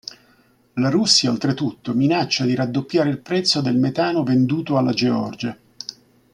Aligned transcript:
La 0.77 0.89
Russia 0.89 1.29
oltretutto 1.29 1.93
minaccia 1.93 2.43
di 2.45 2.55
raddoppiare 2.55 3.11
il 3.11 3.19
prezzo 3.19 3.61
del 3.61 3.77
metano 3.77 4.23
venduto 4.23 4.77
alla 4.79 4.93
Georgia. 4.93 5.55